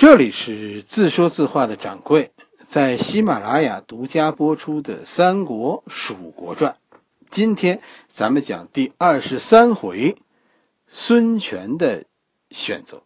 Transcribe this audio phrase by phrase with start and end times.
[0.00, 2.32] 这里是自说自话的掌柜，
[2.66, 6.74] 在喜马拉雅独家播出的《三国蜀国传》，
[7.28, 10.16] 今天咱们讲第二十三回，
[10.88, 12.06] 孙权的
[12.50, 13.02] 选择。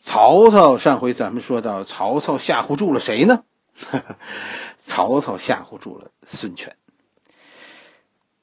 [0.00, 3.44] 曹操上回咱们说到，曹操吓唬住了谁呢？
[4.82, 6.74] 曹操吓唬住了孙权。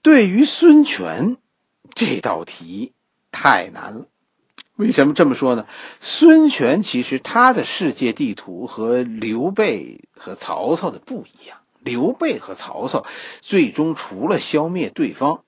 [0.03, 1.37] 对于孙权
[1.95, 2.93] 这道题
[3.31, 4.05] 太难了。
[4.75, 5.67] 为什么这么说呢？
[6.01, 11.59] 孙权其实他的世界地图和刘备和曹操的不一样。
[11.79, 13.05] 刘备和曹操
[13.41, 15.43] 最终除了消灭对方，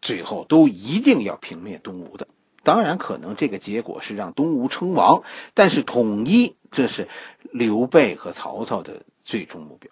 [0.00, 2.28] 最后都一定要平灭东吴的。
[2.62, 7.08] 当然，可能这个结果是让东吴称王，但是统一这是
[7.50, 9.90] 刘备和曹操的最终目标。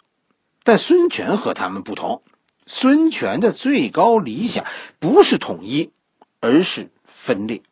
[0.63, 2.23] 但孙权和他们不同，
[2.67, 4.65] 孙权的最高理想
[4.99, 5.91] 不是统一，
[6.39, 7.63] 而是分裂。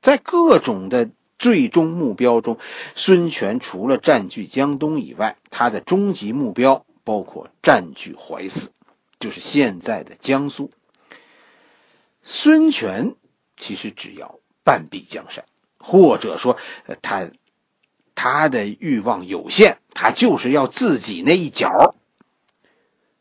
[0.00, 2.58] 在各种的最终目标中，
[2.94, 8.70] 孙权除了占据江东以外，他的终极目标包括占据淮泗，
[9.20, 10.70] 就是现在的江苏。
[12.22, 13.14] 孙权
[13.56, 15.44] 其实只要半壁江山，
[15.78, 16.58] 或者说
[17.00, 17.30] 他
[18.14, 21.94] 他的欲望有限，他就是要自己那一角。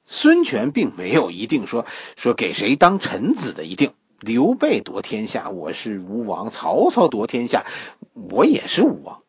[0.06, 3.94] 孙权并没有一定说说给谁当臣子的一定。
[4.20, 7.66] 刘备夺天下，我是吴王；曹操夺天下，
[8.14, 9.22] 我也是吴王。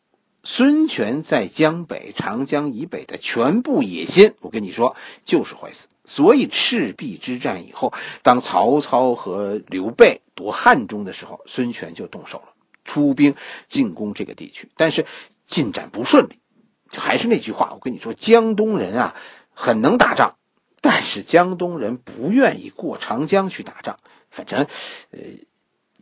[0.42, 5.89] 孙权在江北、长江以北的全部野心，我跟你说，就是坏死。
[6.06, 12.55] 所以赤壁之战以后，当曹操和刘备夺汉中的时候，孙权就动手了，
[12.86, 13.34] 出兵
[13.69, 14.70] 进攻这个地区。
[14.75, 15.05] 但是
[15.47, 16.39] 进展不顺利，
[16.97, 19.14] 还是那句话，我跟你说，江东人啊，
[19.53, 20.36] 很能打仗，
[20.81, 23.98] 但是江东人不愿意过长江去打仗。
[24.30, 24.66] 反正，
[25.10, 25.18] 呃，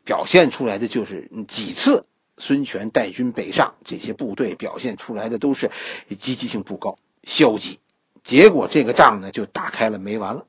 [0.05, 2.07] 表现出来的就是几次
[2.39, 5.71] 孙权带军北上，这些部队表现出来的都是
[6.19, 7.79] 积极性不高、消极。
[8.23, 10.47] 结果这个仗呢就打开了没完了。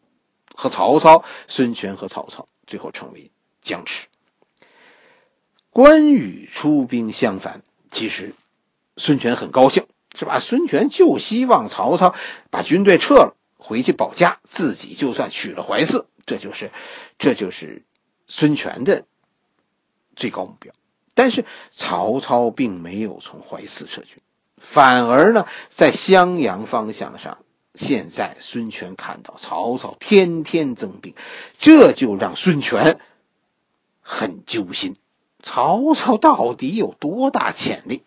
[0.55, 3.31] 和曹操，孙权和曹操最后成为
[3.61, 4.07] 僵持。
[5.69, 8.33] 关羽出兵相反，其实
[8.95, 9.85] 孙权很高兴，
[10.17, 10.39] 是吧？
[10.39, 12.15] 孙权就希望曹操
[12.49, 16.07] 把军队撤了，回去保家，自己就算娶了淮泗。
[16.27, 16.69] 这就是，
[17.17, 17.83] 这就是
[18.27, 19.05] 孙权的
[20.15, 20.71] 最高目标。
[21.15, 24.21] 但是曹操并没有从淮泗撤军，
[24.57, 27.39] 反而呢，在襄阳方向上，
[27.73, 31.15] 现在孙权看到曹操天天增兵，
[31.57, 32.99] 这就让孙权
[34.01, 34.95] 很揪心。
[35.41, 38.03] 曹操到底有多大潜力？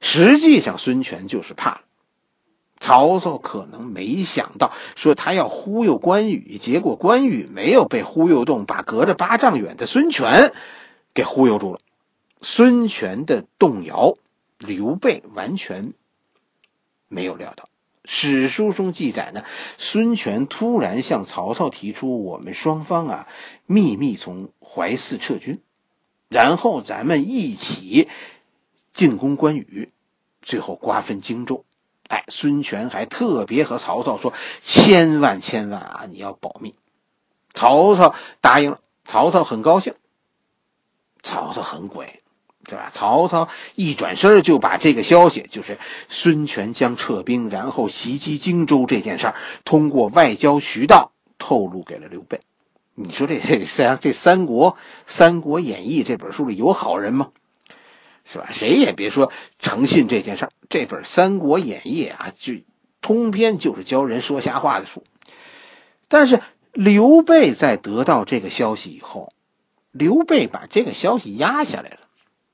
[0.00, 1.83] 实际上，孙权就是怕。
[2.84, 10.52] 曹操可能没想到，说他要忽悠关羽，结果关羽没有被忽悠动，把隔着八丈远的孙权
[11.14, 11.80] 给忽悠住了。
[12.42, 14.18] 孙权的动摇，
[14.58, 15.94] 刘备完全
[17.08, 17.70] 没有料到。
[18.04, 19.42] 史书中记载呢，
[19.78, 23.28] 孙权突然向曹操提出：“我们双方啊，
[23.64, 25.62] 秘密从淮泗撤军，
[26.28, 28.08] 然后咱们一起
[28.92, 29.90] 进攻关羽，
[30.42, 31.64] 最后瓜分荆州。”
[32.14, 34.32] 哎，孙权还特别和曹操说
[34.62, 36.76] ：“千万千万啊，你要保密。”
[37.52, 39.94] 曹操答应了，曹操很高兴。
[41.24, 42.22] 曹操很鬼，
[42.66, 42.88] 对吧？
[42.92, 45.76] 曹操一转身就把这个消息，就是
[46.08, 52.40] 孙权将撤兵，然后袭击荆州这件事儿，通过外交渠道透露给了刘备。
[52.94, 54.76] 你说这这三这《三国
[55.08, 57.32] 三国演义》这本书里有好人吗？
[58.24, 58.48] 是吧？
[58.50, 60.52] 谁也别说诚信这件事儿。
[60.68, 62.54] 这本《三国演义》啊，就
[63.00, 65.04] 通篇就是教人说瞎话的书。
[66.08, 66.40] 但是
[66.72, 69.32] 刘备在得到这个消息以后，
[69.92, 71.98] 刘备把这个消息压下来了，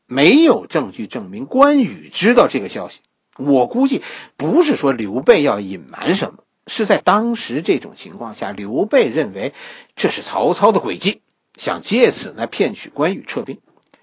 [0.07, 3.01] 没有证据证明关羽知道这个消息。
[3.39, 4.03] 我估计
[4.37, 9.55] 不是说刘备要隐瞒什么，是在当时这种情况下，刘备认为
[9.97, 11.23] 这是曹操的诡计，
[11.57, 13.59] 想借此呢骗取关羽撤兵。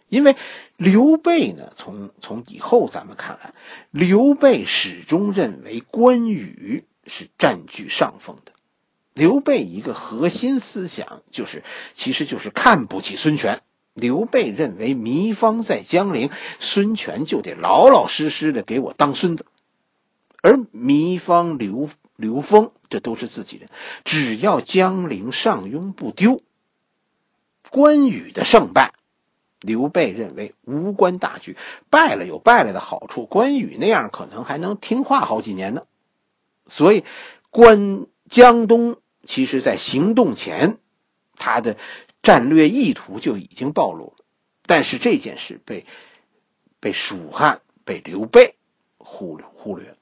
[0.09, 0.35] 因为
[0.77, 3.53] 刘备呢，从从以后咱们看来，
[3.89, 8.51] 刘备始终认为关羽是占据上风的。
[9.13, 11.63] 刘备一个核心思想就是，
[11.95, 13.63] 其实就是看不起孙权。
[13.95, 16.29] 刘备认为糜芳在江陵，
[16.59, 19.47] 孙权就得老老实实的给我当孙子。
[20.43, 23.69] 而糜芳、刘刘封这都是自己人，
[24.05, 26.43] 只要江陵上庸不丢，
[27.71, 28.93] 关羽的胜败。
[29.61, 31.57] 刘备认为无关大局，
[31.89, 35.83] 败了有败了的好处，关羽那样可能还能听话好几年呢。
[36.67, 37.03] 所以，
[37.49, 40.77] 关江东其实在行动前，
[41.35, 41.77] 他的
[42.21, 44.25] 战略意图就已经暴露了。
[44.65, 45.85] 但是这件事被
[46.79, 48.55] 被蜀汉、被刘备
[48.97, 49.95] 忽略忽略了。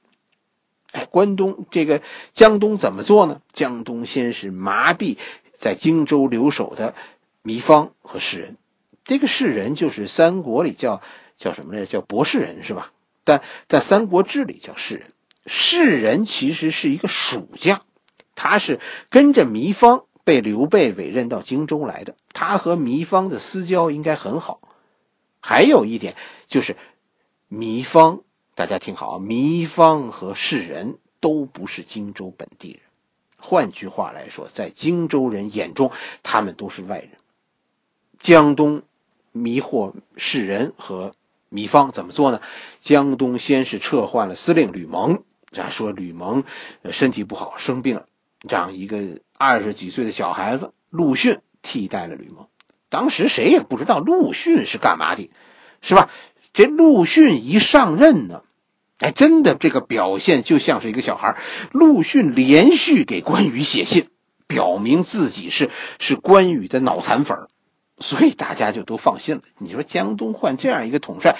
[0.92, 2.02] 哎，关东这个
[2.34, 3.40] 江东怎么做呢？
[3.52, 5.16] 江东先是麻痹
[5.58, 6.94] 在荆州留守的
[7.44, 8.56] 糜芳和士人，
[9.06, 11.00] 这个士人就是三国里叫
[11.38, 11.86] 叫什么来着？
[11.86, 12.92] 叫博士人是吧？
[13.24, 15.12] 但在《三国志》里叫士人。
[15.46, 17.82] 士人其实是一个蜀将，
[18.34, 22.16] 他是跟着糜芳被刘备委任到荆州来的。
[22.32, 24.60] 他和糜芳的私交应该很好。
[25.40, 26.16] 还有一点
[26.48, 26.76] 就是，
[27.48, 28.22] 糜芳。
[28.56, 32.80] 大家听好啊，糜芳和士人都不是荆州本地人。
[33.36, 35.92] 换句话来说，在荆州人眼中，
[36.24, 37.10] 他们都是外人。
[38.18, 38.82] 江东
[39.36, 41.14] 迷惑世人和
[41.50, 42.40] 糜芳怎么做呢？
[42.80, 45.22] 江东先是撤换了司令吕蒙，
[45.52, 46.42] 这说吕蒙
[46.90, 48.06] 身体不好生病了，
[48.48, 52.48] 这样一个二十几岁的小孩子陆逊替代了吕蒙。
[52.88, 55.30] 当时谁也不知道陆逊是干嘛的，
[55.82, 56.10] 是吧？
[56.52, 58.42] 这陆逊一上任呢。
[58.98, 61.36] 哎，真的，这个表现就像是一个小孩。
[61.70, 64.08] 陆逊连续给关羽写信，
[64.46, 67.36] 表明自己是是关羽的脑残粉
[67.98, 69.42] 所以大家就都放心了。
[69.58, 71.36] 你说江东换这样一个统帅，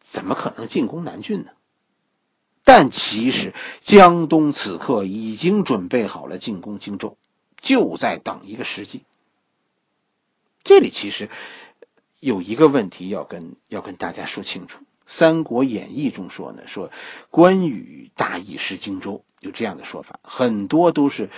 [0.00, 1.50] 怎么可能进攻南郡呢？
[2.64, 7.16] 但其实江东此刻已经准备好了进攻荆州，
[7.56, 9.04] 就在等一个时机。
[10.62, 11.30] 这里其实
[12.20, 14.80] 有一个问题要跟要跟大家说清楚。
[15.10, 16.92] 《三国演义》中说呢，说
[17.30, 21.30] 关羽大意失荆州，有这样的说法，很多都是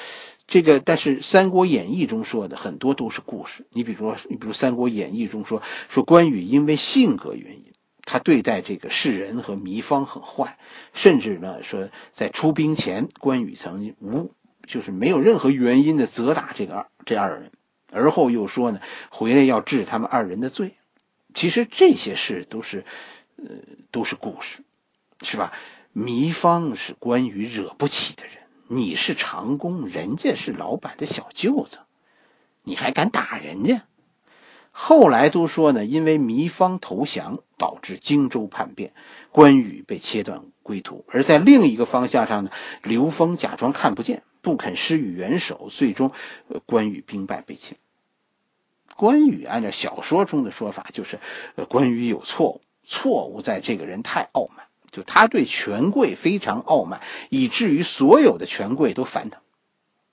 [0.49, 0.81] 这个。
[0.81, 3.65] 但是《三国演义》中说的很多都是故事。
[3.71, 7.73] 你比如说，你比如《三国演义》中说，说关羽因为性格原因，
[8.03, 10.59] 他对待这个世人和糜芳很坏，
[10.93, 14.35] 甚至呢说在出兵前，关羽曾经无
[14.67, 17.53] 就是没有任何原因的责打这个二这二人，
[17.93, 18.81] 而后又说呢
[19.13, 20.75] 回来要治他们二人的罪。
[21.35, 22.85] 其实这些事都是。
[23.49, 23.57] 呃，
[23.91, 24.63] 都是故事，
[25.23, 25.53] 是吧？
[25.95, 28.35] 糜芳是关羽惹不起的人，
[28.69, 31.79] 你是长工，人家是老板的小舅子，
[32.63, 33.83] 你还敢打人家？
[34.71, 38.93] 后来都说呢，因为糜芳投降，导致荆州叛变，
[39.33, 42.51] 关羽被切断归途；而在另一个方向上呢，
[42.85, 46.13] 刘封假装看不见，不肯施予援手，最终，
[46.67, 47.77] 关羽兵败被擒。
[48.95, 51.19] 关羽按照小说中的说法，就是，
[51.57, 52.61] 呃，关羽有错误。
[52.91, 59.41] 错误在这个人太傲慢，就他对权贵非常傲慢，以至于所有的权贵都烦他。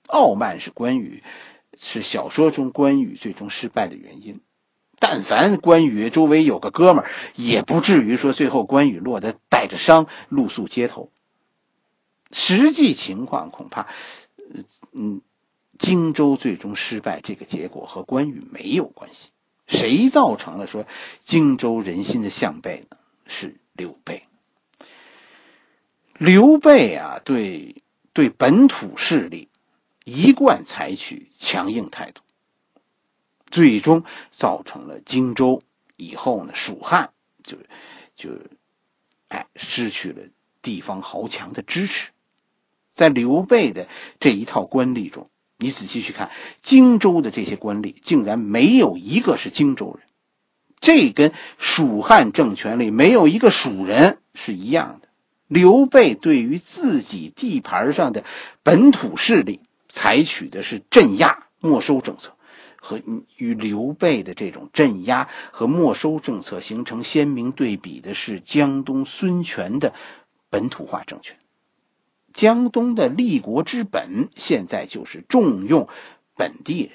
[0.06, 1.24] 傲慢是关羽，
[1.76, 4.40] 是小说中关羽最终失败的原因。
[5.00, 11.10] 但凡关羽周围有个哥们儿，也不至于说最后关羽落得带着伤露宿街头。
[12.30, 13.88] 实际情况恐怕，
[14.92, 15.20] 嗯，
[15.78, 19.30] 荆州最终失败这个结果和关羽没有关系。
[19.68, 20.86] 谁造成了说
[21.24, 22.96] 荆州人心的向背呢？
[23.26, 24.24] 是刘备。
[26.18, 27.82] 刘备啊，对
[28.12, 29.48] 对本土势力
[30.04, 32.22] 一贯采取强硬态度，
[33.50, 35.62] 最终造成了荆州
[35.96, 37.12] 以后呢，蜀汉
[37.44, 37.56] 就
[38.16, 38.30] 就
[39.28, 40.22] 哎失去了
[40.60, 42.10] 地方豪强的支持，
[42.94, 43.86] 在刘备的
[44.18, 45.30] 这一套官吏中。
[45.58, 46.30] 你仔细去看，
[46.62, 50.06] 荆州的这些官吏竟然没有一个是荆州人，
[50.78, 55.08] 这跟蜀汉政权里没有一个蜀人是一样的。
[55.48, 58.22] 刘备对于自己地盘上的
[58.62, 62.36] 本土势力采取的是镇压没收政策，
[62.80, 63.00] 和
[63.36, 69.92] 与刘备的这种镇压和没收政策形成鲜明对比的是江东孙权的
[70.50, 71.36] 本土化政权。
[72.38, 75.88] 江东的立国之本，现在就是重用
[76.36, 76.92] 本地人，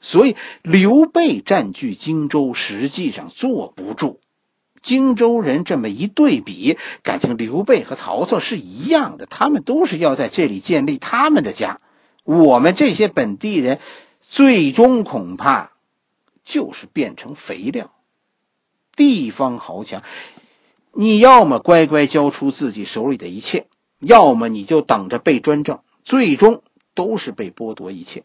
[0.00, 4.20] 所以刘备占据荆州，实际上坐不住。
[4.80, 11.78] 荆州人这么一对比，感情刘备和曹操是一样的，他们都是要在这里建立他们的家。
[12.24, 13.78] 我们这些本地人，
[14.22, 15.72] 最终恐怕
[16.42, 17.92] 就是变成肥料。
[18.96, 20.02] 地方豪强，
[20.94, 23.66] 你要么乖乖交出自己手里的一切。
[23.98, 26.62] 要么你就等着被专政，最终
[26.94, 28.24] 都是被剥夺一切。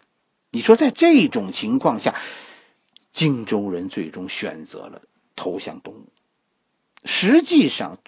[0.51, 2.15] 你说在这种情况下，
[3.13, 5.01] 荆州人最终选择了
[5.35, 6.07] 投降东吴。
[7.05, 7.99] 实际上，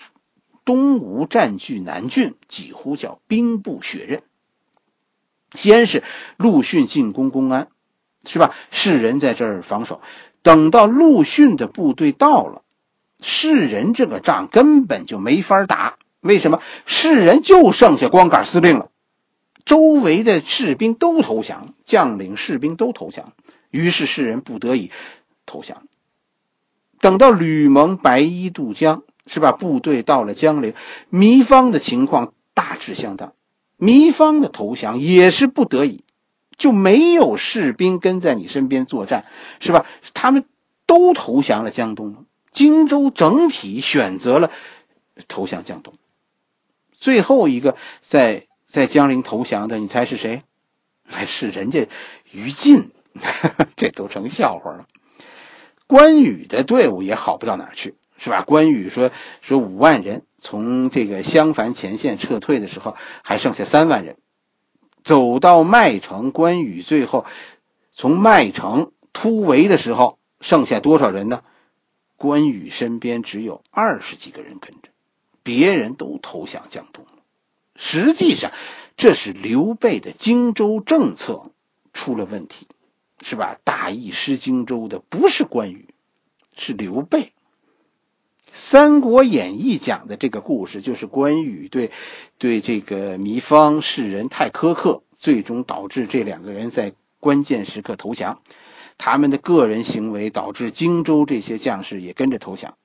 [0.65, 4.23] 东吴占据南郡，几乎叫兵不血刃。
[5.53, 6.03] 先是
[6.37, 7.69] 陆逊进攻公安，
[8.25, 8.53] 是吧？
[8.71, 10.01] 世人在这儿防守。
[10.41, 12.63] 等到陆逊的部队到了，
[13.21, 15.97] 世人这个仗根本就没法打。
[16.23, 18.89] 为什么士人就剩下光杆司令了？
[19.65, 23.33] 周围的士兵都投降，将领士兵都投降，
[23.69, 24.89] 于是士人不得已
[25.45, 25.83] 投降。
[26.99, 29.51] 等到吕蒙白衣渡江，是吧？
[29.51, 30.73] 部队到了江陵，
[31.11, 33.33] 糜芳的情况大致相当。
[33.77, 36.03] 糜芳的投降也是不得已，
[36.57, 39.25] 就没有士兵跟在你身边作战，
[39.59, 39.85] 是吧？
[40.13, 40.45] 他们
[40.85, 44.51] 都投降了江东，荆州整体选择了
[45.27, 45.93] 投降江东。
[47.03, 50.41] 最后一个在在江陵投降的，你猜是谁？
[51.27, 51.85] 是人家
[52.31, 52.91] 于禁，
[53.75, 54.87] 这都成笑话了。
[55.85, 58.41] 关羽的队伍也好不到哪儿去，是吧？
[58.43, 64.15] 关羽说说五万人从这个襄樊前线撤退的时候，还剩下三万人。
[65.03, 67.25] 走到麦城，关羽最后
[67.91, 71.43] 从麦城突围的时候，剩下多少人呢？
[72.15, 74.92] 关羽身边只有二十几个人跟着，
[75.43, 77.11] 别人都投降江东了。
[77.75, 78.51] 实际上，
[78.97, 81.51] 这是刘备的荆州政策
[81.93, 82.67] 出了问题。
[83.25, 83.57] 是吧？
[83.63, 85.87] 大意失荆州的不是关羽，
[86.57, 87.21] 是刘备。
[88.51, 91.91] 《三国演义》讲的这个故事，就是关羽对
[92.37, 98.41] 对这个糜芳世人太苛刻，最终导致这两个人在关键时刻投降。
[98.97, 102.77] 他们的个人行为导致荆州这些将士也跟着投降，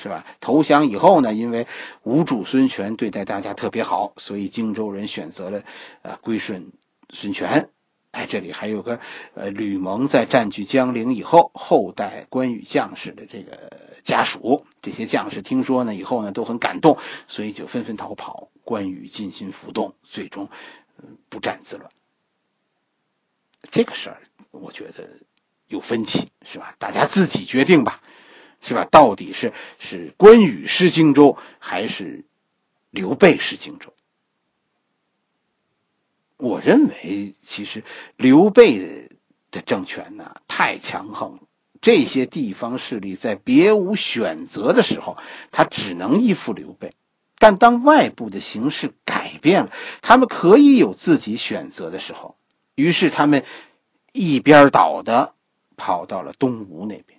[0.00, 0.24] 是吧？
[0.40, 1.66] 投降以后呢，因为
[2.04, 5.62] 吴主孙权对待大家特别好，所以荆州人选择了
[6.02, 6.70] 呃归顺
[7.10, 7.68] 孙权。
[8.12, 9.00] 哎，这里还有个，
[9.34, 13.70] 呃，吕蒙在占据江陵以后，后代关羽将士的这个
[14.02, 18.48] 家属，这些将士听说呢以后呢都很感动，所以就纷纷逃跑。
[18.64, 20.48] 关羽尽心浮动，最终，
[21.28, 21.90] 不战自乱。
[23.70, 25.08] 这个事儿，我觉得
[25.66, 26.74] 有分歧，是吧？
[26.78, 28.00] 大家自己决定吧，
[28.60, 28.84] 是吧？
[28.90, 32.24] 到底是是关羽失荆州，还是
[32.90, 33.92] 刘备失荆州？
[36.36, 37.82] 我认为，其实
[38.16, 39.08] 刘备
[39.50, 41.40] 的政权呢太强横了。
[41.80, 45.16] 这些地方势力在别无选择的时候，
[45.52, 46.90] 他只能依附刘备；
[47.38, 49.72] 但当外部的形势改变了，
[50.02, 52.36] 他们可以有自己选择的时候，
[52.74, 53.44] 于是他们
[54.12, 55.34] 一边倒的
[55.76, 57.17] 跑到了东吴那边，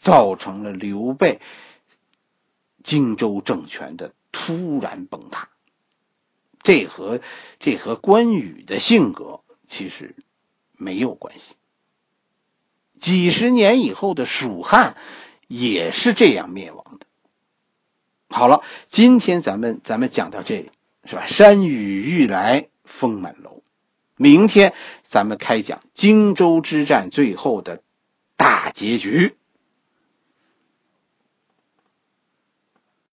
[0.00, 1.40] 造成了刘备
[2.82, 5.48] 荆州政权的突然崩塌。
[6.62, 7.20] 这和
[7.58, 10.14] 这和关羽的性格其实
[10.72, 11.54] 没有关系。
[12.98, 14.96] 几十年以后的蜀汉
[15.46, 17.06] 也是这样灭亡的。
[18.28, 20.70] 好了，今天咱们咱们讲到这里，
[21.04, 21.26] 是吧？
[21.26, 23.62] 山雨欲来风满楼。
[24.16, 27.82] 明天咱们开讲荆州之战最后的
[28.36, 29.34] 大结局。